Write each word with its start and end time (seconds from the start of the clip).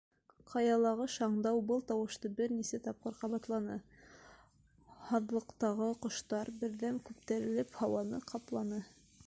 Ҡаялағы 0.51 1.05
шаңдау 1.15 1.59
был 1.71 1.83
тауышты 1.91 2.31
бер 2.39 2.55
нисә 2.61 2.79
тапҡыр 2.87 3.19
ҡабатланы. 3.19 3.77
һаҙлыҡтағы 5.11 5.93
ҡоштар, 6.07 6.51
берҙәм 6.65 7.01
күтәрелеп, 7.11 7.79
һауаны 7.83 8.23
ҡапланы. 8.33 8.85